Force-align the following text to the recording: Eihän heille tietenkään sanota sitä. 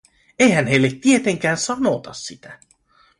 Eihän 0.39 0.67
heille 0.67 0.89
tietenkään 0.91 1.57
sanota 1.57 2.13
sitä. 2.13 2.59